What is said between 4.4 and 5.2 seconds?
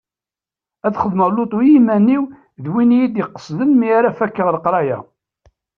leqraya.